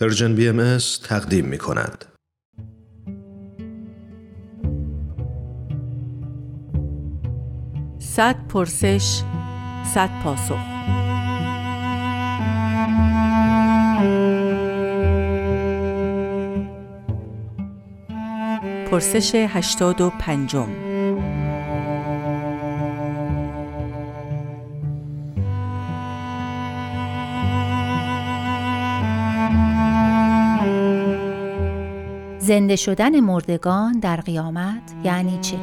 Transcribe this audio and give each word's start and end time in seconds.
پرژن 0.00 0.34
بی 0.34 0.48
ام 0.48 0.78
تقدیم 1.04 1.44
می 1.44 1.58
کند. 1.58 2.04
صد 7.98 8.46
پرسش 8.48 9.22
صد 9.94 10.10
پاسخ 10.24 10.58
پرسش 18.90 19.34
هشتاد 19.34 20.00
و 20.00 20.10
پنجم 20.10 20.89
زنده 32.50 32.76
شدن 32.76 33.20
مردگان 33.20 33.98
در 34.00 34.16
قیامت 34.16 34.82
یعنی 35.04 35.38
چه؟ 35.40 35.56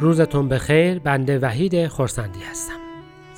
روزتون 0.00 0.48
بخیر 0.48 0.98
بنده 0.98 1.38
وحید 1.38 1.88
خورسندی 1.88 2.40
هستم 2.50 2.71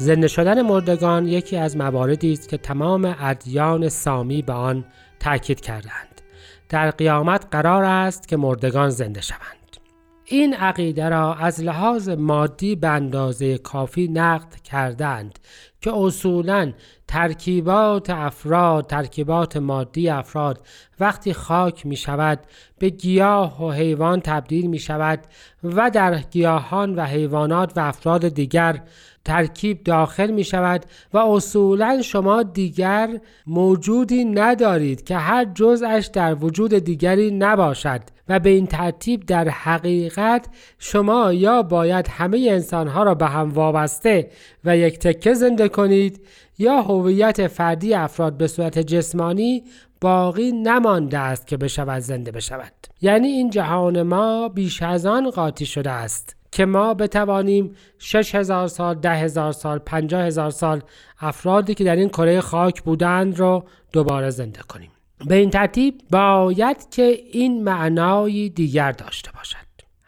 زنده 0.04 0.28
شدن 0.28 0.62
مردگان 0.62 1.28
یکی 1.28 1.56
از 1.56 1.76
مواردی 1.76 2.32
است 2.32 2.48
که 2.48 2.58
تمام 2.58 3.16
ادیان 3.20 3.88
سامی 3.88 4.42
به 4.42 4.52
آن 4.52 4.84
تاکید 5.20 5.60
کردند 5.60 6.20
در 6.68 6.90
قیامت 6.90 7.46
قرار 7.50 7.84
است 7.84 8.28
که 8.28 8.36
مردگان 8.36 8.90
زنده 8.90 9.20
شوند. 9.20 9.76
این 10.24 10.54
عقیده 10.54 11.08
را 11.08 11.34
از 11.34 11.60
لحاظ 11.60 12.08
مادی 12.08 12.76
به 12.76 12.88
اندازه 12.88 13.58
کافی 13.58 14.08
نقد 14.08 14.54
کردند 14.54 15.38
که 15.84 15.92
اصولا 15.94 16.72
ترکیبات 17.08 18.10
افراد 18.10 18.86
ترکیبات 18.86 19.56
مادی 19.56 20.08
افراد 20.08 20.66
وقتی 21.00 21.32
خاک 21.32 21.86
می 21.86 21.96
شود 21.96 22.40
به 22.78 22.88
گیاه 22.90 23.64
و 23.64 23.70
حیوان 23.70 24.20
تبدیل 24.20 24.66
می 24.66 24.78
شود 24.78 25.20
و 25.64 25.90
در 25.90 26.18
گیاهان 26.18 26.94
و 26.94 27.04
حیوانات 27.04 27.72
و 27.76 27.80
افراد 27.80 28.28
دیگر 28.28 28.82
ترکیب 29.24 29.84
داخل 29.84 30.30
می 30.30 30.44
شود 30.44 30.84
و 31.12 31.18
اصولا 31.18 32.02
شما 32.02 32.42
دیگر 32.42 33.20
موجودی 33.46 34.24
ندارید 34.24 35.04
که 35.04 35.16
هر 35.16 35.44
جزش 35.44 36.10
در 36.12 36.34
وجود 36.34 36.74
دیگری 36.74 37.30
نباشد 37.30 38.00
و 38.28 38.38
به 38.38 38.50
این 38.50 38.66
ترتیب 38.66 39.26
در 39.26 39.48
حقیقت 39.48 40.46
شما 40.78 41.32
یا 41.32 41.62
باید 41.62 42.08
همه 42.08 42.46
انسانها 42.50 43.02
را 43.02 43.14
به 43.14 43.26
هم 43.26 43.52
وابسته 43.52 44.30
و 44.64 44.76
یک 44.76 44.98
تکه 44.98 45.34
زنده 45.34 45.68
کنید 45.74 46.26
یا 46.58 46.82
هویت 46.82 47.46
فردی 47.46 47.94
افراد 47.94 48.36
به 48.36 48.46
صورت 48.46 48.78
جسمانی 48.78 49.64
باقی 50.00 50.52
نمانده 50.52 51.18
است 51.18 51.46
که 51.46 51.56
بشود 51.56 51.98
زنده 51.98 52.30
بشود 52.30 52.72
یعنی 53.00 53.28
این 53.28 53.50
جهان 53.50 54.02
ما 54.02 54.48
بیش 54.48 54.82
از 54.82 55.06
آن 55.06 55.30
قاطی 55.30 55.66
شده 55.66 55.90
است 55.90 56.36
که 56.52 56.66
ما 56.66 56.94
بتوانیم 56.94 57.76
6000 57.98 58.68
سال، 58.68 58.94
ده 58.94 59.10
هزار 59.10 59.52
سال، 59.52 59.78
پنجاه 59.78 60.22
هزار 60.22 60.50
سال 60.50 60.82
افرادی 61.20 61.74
که 61.74 61.84
در 61.84 61.96
این 61.96 62.08
کره 62.08 62.40
خاک 62.40 62.82
بودند 62.82 63.38
رو 63.38 63.64
دوباره 63.92 64.30
زنده 64.30 64.60
کنیم. 64.68 64.90
به 65.26 65.34
این 65.34 65.50
ترتیب 65.50 66.00
باید 66.10 66.90
که 66.90 67.18
این 67.32 67.64
معنای 67.64 68.48
دیگر 68.48 68.92
داشته 68.92 69.30
باشد. 69.32 69.58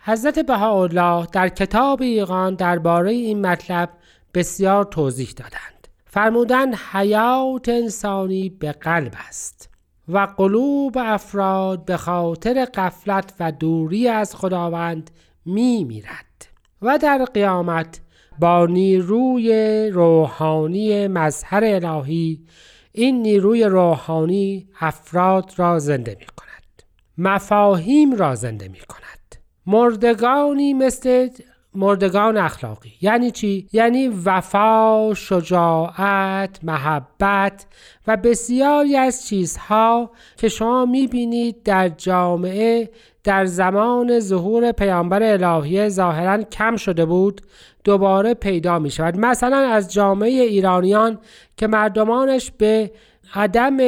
حضرت 0.05 0.39
بهاءالله 0.39 1.27
در 1.33 1.49
کتاب 1.49 2.03
ایقان 2.03 2.55
درباره 2.55 3.11
این 3.11 3.47
مطلب 3.47 3.89
بسیار 4.37 4.85
توضیح 4.85 5.31
دادند. 5.37 5.89
فرمودند 6.07 6.75
حیات 6.93 7.69
انسانی 7.69 8.49
به 8.49 8.73
قلب 8.73 9.13
است 9.29 9.71
و 10.09 10.19
قلوب 10.19 10.99
افراد 10.99 11.85
به 11.85 11.97
خاطر 11.97 12.65
قفلت 12.65 13.35
و 13.41 13.53
دوری 13.53 14.09
از 14.09 14.37
خداوند 14.37 15.11
می 15.45 15.85
میرد 15.85 16.47
و 16.83 16.99
در 16.99 17.25
قیامت 17.25 18.01
با 18.39 18.67
نیروی 18.67 19.91
روحانی 19.91 21.09
مظهر 21.09 21.65
الهی 21.65 22.45
این 22.93 23.23
نیروی 23.23 23.65
روحانی 23.65 24.69
افراد 24.81 25.53
را 25.57 25.79
زنده 25.79 26.17
می 26.21 26.27
کند 26.27 26.83
مفاهیم 27.19 28.15
را 28.15 28.35
زنده 28.35 28.69
می 28.69 28.81
کند 28.81 29.37
مردگانی 29.67 30.75
مثل 30.75 31.29
مردگان 31.77 32.37
اخلاقی 32.37 32.93
یعنی 33.01 33.31
چی؟ 33.31 33.69
یعنی 33.73 34.09
وفا، 34.09 35.15
شجاعت، 35.15 36.59
محبت 36.63 37.67
و 38.07 38.17
بسیاری 38.17 38.97
از 38.97 39.27
چیزها 39.27 40.11
که 40.37 40.49
شما 40.49 40.87
می‌بینید 40.87 41.63
در 41.63 41.89
جامعه 41.89 42.91
در 43.25 43.45
زمان 43.45 44.21
ظهور 44.21 44.73
پیامبر 44.73 45.23
الهی 45.23 45.89
ظاهرا 45.89 46.43
کم 46.43 46.77
شده 46.77 47.05
بود 47.05 47.41
دوباره 47.85 48.35
پیدا 48.35 48.79
می 48.79 48.91
شود 48.91 49.17
مثلا 49.17 49.57
از 49.57 49.93
جامعه 49.93 50.31
ایرانیان 50.31 51.19
که 51.57 51.67
مردمانش 51.67 52.51
به 52.59 52.91
عدم 53.35 53.79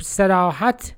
سراحت 0.00 0.94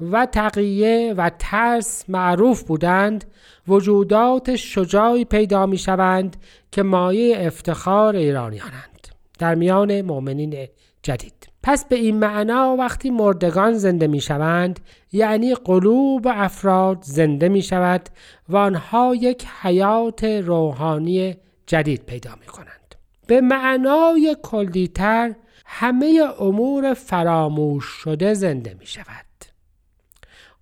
و 0.00 0.26
تقیه 0.26 1.14
و 1.16 1.30
ترس 1.38 2.04
معروف 2.08 2.62
بودند. 2.62 3.24
وجودات 3.68 4.56
شجاعی 4.56 5.24
پیدا 5.24 5.66
می 5.66 5.78
شوند 5.78 6.36
که 6.72 6.82
مایه 6.82 7.46
افتخار 7.46 8.16
ایرانیانند. 8.16 9.08
در 9.38 9.54
میان 9.54 10.02
مؤمنین 10.02 10.68
جدید. 11.02 11.48
پس 11.62 11.84
به 11.84 11.96
این 11.96 12.16
معنا 12.16 12.76
وقتی 12.78 13.10
مردگان 13.10 13.72
زنده 13.72 14.06
می 14.06 14.20
شوند 14.20 14.80
یعنی 15.12 15.54
قلوب 15.54 16.28
افراد 16.30 16.98
زنده 17.02 17.48
می 17.48 17.62
شود 17.62 18.08
و 18.48 18.56
آنها 18.56 19.14
یک 19.14 19.46
حیات 19.62 20.24
روحانی 20.24 21.36
جدید 21.66 22.02
پیدا 22.02 22.30
می 22.40 22.46
کنند 22.46 22.94
به 23.26 23.40
معنای 23.40 24.36
کلیتر 24.42 25.34
همه 25.66 26.22
امور 26.40 26.94
فراموش 26.94 27.84
شده 27.84 28.34
زنده 28.34 28.76
می 28.80 28.86
شود 28.86 29.25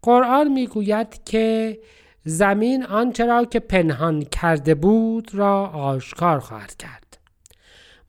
قرآن 0.04 0.48
می 0.48 0.66
گوید 0.66 1.24
که 1.24 1.78
زمین 2.24 2.84
آنچه 2.84 3.26
را 3.26 3.44
که 3.44 3.60
پنهان 3.60 4.22
کرده 4.22 4.74
بود 4.74 5.34
را 5.34 5.66
آشکار 5.66 6.38
خواهد 6.38 6.76
کرد. 6.76 7.18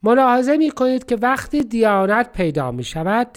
ملاحظه 0.02 0.56
می 0.56 0.70
کنید 0.70 1.04
که 1.06 1.16
وقتی 1.16 1.64
دیانت 1.64 2.32
پیدا 2.32 2.70
می 2.70 2.84
شود 2.84 3.28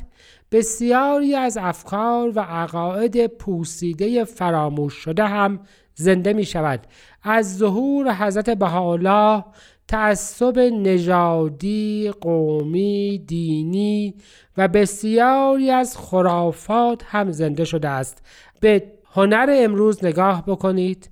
بسیاری 0.52 1.36
از 1.36 1.58
افکار 1.58 2.31
و 2.36 2.40
عقاید 2.40 3.28
پوسیده 3.28 4.24
فراموش 4.24 4.94
شده 4.94 5.24
هم 5.25 5.59
زنده 5.96 6.34
می 6.34 6.46
شود 6.46 6.80
از 7.24 7.58
ظهور 7.58 8.14
حضرت 8.14 8.50
بهاءالله 8.50 9.44
تعصب 9.89 10.59
نژادی 10.59 12.11
قومی 12.22 13.23
دینی 13.27 14.13
و 14.57 14.67
بسیاری 14.67 15.72
از 15.72 15.97
خرافات 15.97 17.03
هم 17.05 17.31
زنده 17.31 17.66
شده 17.66 17.89
است. 17.89 18.25
به 18.59 18.83
هنر 19.11 19.50
امروز 19.53 20.05
نگاه 20.05 20.45
بکنید 20.47 21.09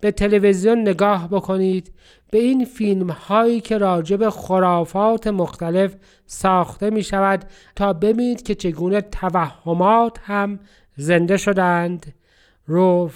به 0.00 0.10
تلویزیون 0.10 0.80
نگاه 0.80 1.28
بکنید 1.28 1.92
به 2.30 2.38
این 2.38 2.64
فیلم 2.64 3.10
هایی 3.10 3.60
که 3.60 3.78
راجب 3.78 4.28
خرافات 4.28 5.26
مختلف 5.26 5.94
ساخته 6.26 6.90
می 6.90 7.02
شود 7.02 7.44
تا 7.76 7.92
ببینید 7.92 8.42
که 8.42 8.54
چگونه 8.54 9.00
توهمات 9.00 10.18
هم 10.22 10.60
زنده 10.96 11.36
شدند. 11.36 12.14
رو 12.72 13.10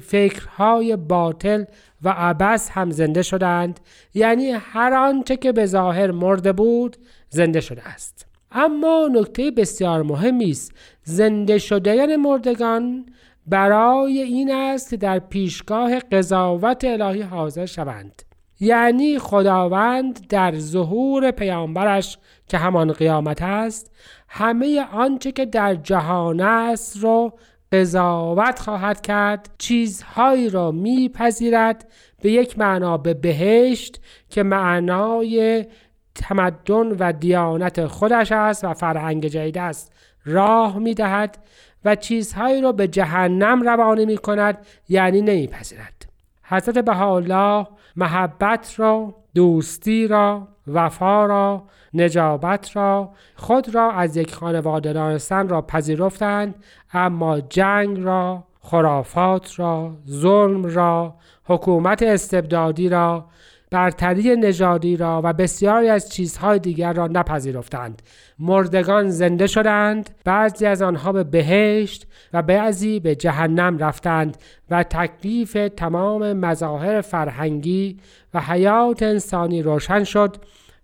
فکرهای 0.00 0.96
باطل 0.96 1.64
و 2.02 2.14
عبس 2.16 2.70
هم 2.70 2.90
زنده 2.90 3.22
شدند. 3.22 3.80
یعنی 4.14 4.50
هر 4.50 4.94
آنچه 4.94 5.36
که 5.36 5.52
به 5.52 5.66
ظاهر 5.66 6.10
مرده 6.10 6.52
بود 6.52 6.96
زنده 7.28 7.60
شده 7.60 7.88
است. 7.88 8.26
اما 8.52 9.08
نکته 9.12 9.50
بسیار 9.50 10.02
مهمی 10.02 10.50
است. 10.50 10.72
زنده 11.02 11.58
شدن 11.58 12.16
مردگان 12.16 13.06
برای 13.46 14.22
این 14.22 14.52
است 14.52 14.90
که 14.90 14.96
در 14.96 15.18
پیشگاه 15.18 15.98
قضاوت 15.98 16.84
الهی 16.84 17.22
حاضر 17.22 17.66
شوند. 17.66 18.22
یعنی 18.60 19.18
خداوند 19.18 20.26
در 20.28 20.58
ظهور 20.58 21.30
پیامبرش 21.30 22.18
که 22.48 22.58
همان 22.58 22.92
قیامت 22.92 23.42
است 23.42 23.92
همه 24.28 24.86
آنچه 24.92 25.32
که 25.32 25.46
در 25.46 25.74
جهان 25.74 26.40
است 26.40 26.96
رو 26.96 27.32
قضاوت 27.72 28.58
خواهد 28.58 29.00
کرد 29.00 29.50
چیزهایی 29.58 30.50
را 30.50 30.70
میپذیرد 30.70 31.88
به 32.22 32.30
یک 32.30 32.58
معنا 32.58 32.96
به 32.96 33.14
بهشت 33.14 34.00
که 34.30 34.42
معنای 34.42 35.66
تمدن 36.14 36.86
و 36.86 37.12
دیانت 37.12 37.86
خودش 37.86 38.32
است 38.32 38.64
و 38.64 38.74
فرهنگ 38.74 39.26
جدید 39.26 39.58
است 39.58 39.92
راه 40.24 40.78
می 40.78 40.94
دهد 40.94 41.38
و 41.84 41.94
چیزهایی 41.94 42.60
را 42.60 42.72
به 42.72 42.88
جهنم 42.88 43.62
روانه 43.62 44.04
می 44.04 44.16
کند 44.16 44.66
یعنی 44.88 45.22
نمیپذیرد. 45.22 46.06
حضرت 46.42 46.78
بهاءالله 46.78 47.66
محبت 47.96 48.74
را 48.76 49.14
دوستی 49.34 50.06
را 50.06 50.48
وفا 50.66 51.26
را 51.26 51.62
نجابت 51.94 52.76
را 52.76 53.10
خود 53.36 53.74
را 53.74 53.92
از 53.92 54.16
یک 54.16 54.34
خانواده 54.34 54.92
دانستن 54.92 55.48
را 55.48 55.62
پذیرفتند 55.62 56.54
اما 56.92 57.40
جنگ 57.40 58.00
را 58.00 58.44
خرافات 58.60 59.60
را 59.60 59.92
ظلم 60.08 60.64
را 60.64 61.14
حکومت 61.44 62.02
استبدادی 62.02 62.88
را 62.88 63.24
برتری 63.70 64.36
نژادی 64.36 64.96
را 64.96 65.20
و 65.24 65.32
بسیاری 65.32 65.88
از 65.88 66.12
چیزهای 66.12 66.58
دیگر 66.58 66.92
را 66.92 67.06
نپذیرفتند. 67.06 68.02
مردگان 68.38 69.10
زنده 69.10 69.46
شدند 69.46 70.10
بعضی 70.24 70.66
از 70.66 70.82
آنها 70.82 71.12
به 71.12 71.24
بهشت 71.24 72.06
و 72.32 72.42
بعضی 72.42 73.00
به 73.00 73.14
جهنم 73.14 73.78
رفتند 73.78 74.36
و 74.70 74.82
تکلیف 74.82 75.52
تمام 75.76 76.32
مظاهر 76.32 77.00
فرهنگی 77.00 77.96
و 78.34 78.40
حیات 78.40 79.02
انسانی 79.02 79.62
روشن 79.62 80.04
شد 80.04 80.36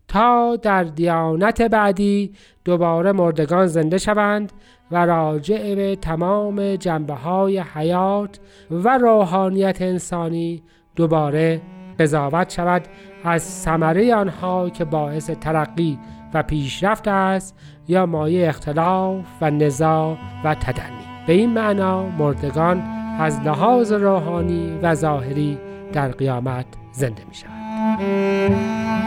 تا 0.08 0.56
در 0.56 0.84
دیانت 0.84 1.62
بعدی 1.62 2.32
دوباره 2.64 3.12
مردگان 3.12 3.66
زنده 3.66 3.98
شوند 3.98 4.52
و 4.90 5.06
راجع 5.06 5.74
به 5.74 5.96
تمام 5.96 6.76
جنبه 6.76 7.14
های 7.14 7.58
حیات 7.58 8.38
و 8.70 8.98
روحانیت 8.98 9.82
انسانی 9.82 10.62
دوباره 10.96 11.60
قضاوت 11.98 12.50
شود 12.52 12.82
از 13.24 13.42
ثمره 13.42 14.14
آنها 14.14 14.70
که 14.70 14.84
باعث 14.84 15.30
ترقی 15.30 15.98
و 16.34 16.42
پیشرفت 16.42 17.08
است 17.08 17.58
یا 17.88 18.06
مایه 18.06 18.48
اختلاف 18.48 19.24
و 19.40 19.50
نزاع 19.50 20.16
و 20.44 20.54
تدنی 20.54 21.26
به 21.26 21.32
این 21.32 21.50
معنا 21.50 22.06
مردگان 22.06 22.82
از 23.18 23.40
لحاظ 23.40 23.92
روحانی 23.92 24.78
و 24.82 24.94
ظاهری 24.94 25.58
در 25.92 26.08
قیامت 26.08 26.66
زنده 26.92 27.22
می 27.28 27.34
شود. 27.34 29.01